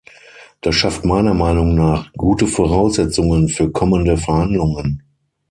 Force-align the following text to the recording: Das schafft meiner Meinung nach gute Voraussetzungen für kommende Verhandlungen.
Das 0.61 0.73
schafft 0.73 1.05
meiner 1.05 1.35
Meinung 1.35 1.75
nach 1.75 2.11
gute 2.13 2.47
Voraussetzungen 2.47 3.49
für 3.49 3.71
kommende 3.71 4.17
Verhandlungen. 4.17 5.03